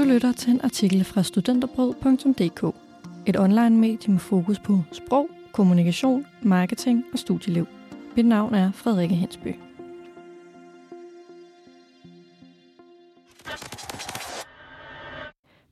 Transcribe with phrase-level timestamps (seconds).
[0.00, 2.76] Du lytter til en artikel fra studenterbrød.dk.
[3.26, 7.66] Et online medie med fokus på sprog, kommunikation, marketing og studieliv.
[8.16, 9.54] Mit navn er Frederikke Hensby.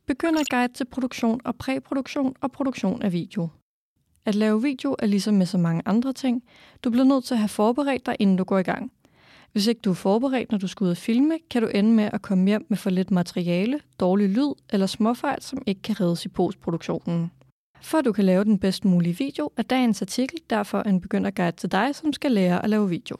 [0.06, 3.48] Begynder guide til produktion og præproduktion og produktion af video.
[4.24, 6.42] At lave video er ligesom med så mange andre ting.
[6.84, 8.92] Du bliver nødt til at have forberedt dig, inden du går i gang.
[9.58, 12.10] Hvis ikke du er forberedt, når du skal ud og filme, kan du ende med
[12.12, 16.24] at komme hjem med for lidt materiale, dårlig lyd eller småfejl, som ikke kan reddes
[16.24, 17.30] i postproduktionen.
[17.82, 21.56] For at du kan lave den bedst mulige video, er dagens artikel derfor en begynderguide
[21.56, 23.16] til dig, som skal lære at lave video.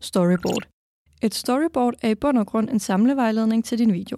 [0.00, 0.68] Storyboard.
[1.22, 4.16] Et storyboard er i bund og grund en samlevejledning til din video.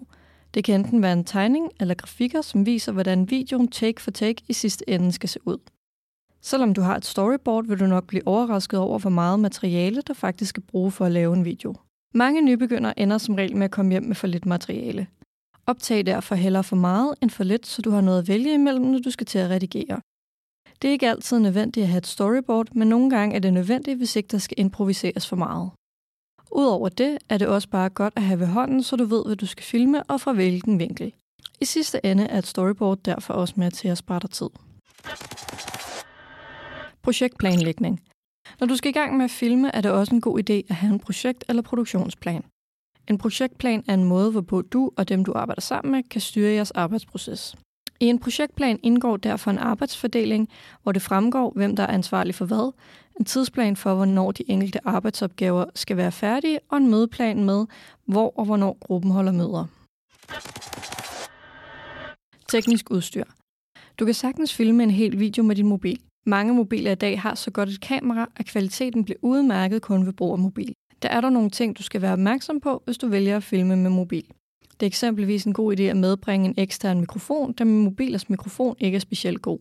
[0.55, 4.43] Det kan enten være en tegning eller grafikker, som viser, hvordan videoen take for take
[4.49, 5.59] i sidste ende skal se ud.
[6.51, 10.15] Selvom du har et storyboard, vil du nok blive overrasket over, hvor meget materiale, der
[10.15, 11.75] faktisk skal bruge for at lave en video.
[12.15, 15.07] Mange nybegyndere ender som regel med at komme hjem med for lidt materiale.
[15.67, 18.85] Optag derfor hellere for meget end for lidt, så du har noget at vælge imellem,
[18.85, 20.01] når du skal til at redigere.
[20.83, 23.99] Det er ikke altid nødvendigt at have et storyboard, men nogle gange er det nødvendigt,
[23.99, 25.71] hvis ikke der skal improviseres for meget.
[26.53, 29.37] Udover det er det også bare godt at have ved hånden, så du ved, hvad
[29.37, 31.13] du skal filme og fra hvilken vinkel.
[31.61, 34.49] I sidste ende er et storyboard derfor også med til at spare dig tid.
[37.03, 38.01] Projektplanlægning.
[38.61, 40.75] Når du skal i gang med at filme, er det også en god idé at
[40.75, 42.45] have en projekt- eller produktionsplan.
[43.09, 46.53] En projektplan er en måde, hvorpå du og dem, du arbejder sammen med, kan styre
[46.53, 47.57] jeres arbejdsproces.
[48.01, 50.49] I en projektplan indgår derfor en arbejdsfordeling,
[50.83, 52.73] hvor det fremgår, hvem der er ansvarlig for hvad,
[53.19, 57.67] en tidsplan for, hvornår de enkelte arbejdsopgaver skal være færdige, og en mødeplan med,
[58.05, 59.67] hvor og hvornår gruppen holder møder.
[62.49, 63.25] Teknisk udstyr.
[63.99, 66.01] Du kan sagtens filme en hel video med din mobil.
[66.29, 70.13] Mange mobiler i dag har så godt et kamera, at kvaliteten bliver udmærket kun ved
[70.13, 70.75] brug af mobil.
[71.03, 73.77] Der er der nogle ting, du skal være opmærksom på, hvis du vælger at filme
[73.77, 74.25] med mobil.
[74.73, 78.77] Det er eksempelvis en god idé at medbringe en ekstern mikrofon, da min mobilers mikrofon
[78.79, 79.59] ikke er specielt god.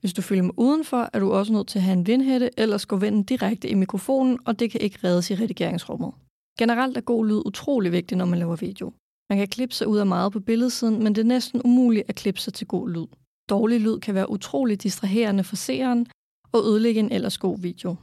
[0.00, 2.96] Hvis du filmer udenfor, er du også nødt til at have en vindhætte, ellers går
[2.96, 6.12] vinden direkte i mikrofonen, og det kan ikke reddes i redigeringsrummet.
[6.58, 8.92] Generelt er god lyd utrolig vigtig, når man laver video.
[9.30, 12.14] Man kan klippe sig ud af meget på billedsiden, men det er næsten umuligt at
[12.14, 13.06] klippe sig til god lyd.
[13.48, 16.06] Dårlig lyd kan være utrolig distraherende for seeren
[16.52, 17.96] og ødelægge en ellers god video.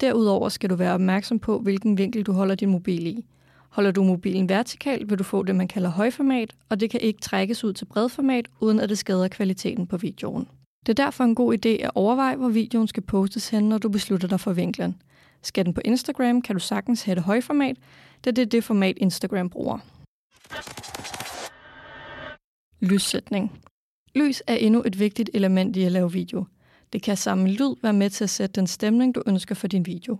[0.00, 3.24] Derudover skal du være opmærksom på, hvilken vinkel du holder din mobil i.
[3.68, 7.20] Holder du mobilen vertikalt, vil du få det, man kalder højformat, og det kan ikke
[7.20, 10.48] trækkes ud til bredformat, uden at det skader kvaliteten på videoen.
[10.86, 13.88] Det er derfor en god idé at overveje, hvor videoen skal postes hen, når du
[13.88, 15.02] beslutter dig for vinklen.
[15.42, 17.76] Skal den på Instagram, kan du sagtens have det højformat,
[18.24, 19.78] da det er det format, Instagram bruger.
[22.80, 23.60] Lyssætning.
[24.14, 26.44] Lys er endnu et vigtigt element i at lave video.
[26.92, 29.66] Det kan sammen med lyd være med til at sætte den stemning, du ønsker for
[29.68, 30.18] din video.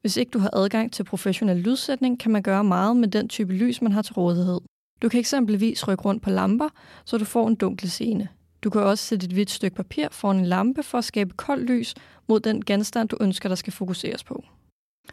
[0.00, 3.52] Hvis ikke du har adgang til professionel lydsætning, kan man gøre meget med den type
[3.52, 4.60] lys, man har til rådighed.
[5.02, 6.68] Du kan eksempelvis rykke rundt på lamper,
[7.04, 8.28] så du får en dunkel scene.
[8.62, 11.70] Du kan også sætte et hvidt stykke papir foran en lampe for at skabe koldt
[11.70, 11.94] lys
[12.28, 14.44] mod den genstand, du ønsker, der skal fokuseres på.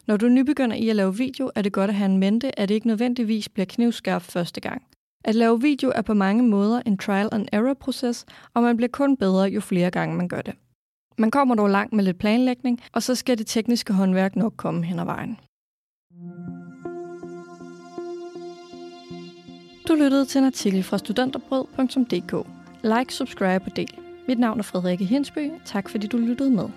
[0.07, 2.69] Når du nybegynder i at lave video, er det godt at have en mente, at
[2.69, 4.83] det ikke nødvendigvis bliver knivskarpt første gang.
[5.25, 8.89] At lave video er på mange måder en trial and error proces, og man bliver
[8.89, 10.53] kun bedre, jo flere gange man gør det.
[11.17, 14.83] Man kommer dog langt med lidt planlægning, og så skal det tekniske håndværk nok komme
[14.83, 15.37] hen ad vejen.
[19.87, 22.47] Du lyttede til en artikel fra studenterbrød.dk.
[22.83, 23.97] Like, subscribe og del.
[24.27, 25.51] Mit navn er Frederikke Hinsby.
[25.65, 26.69] Tak fordi du lyttede med.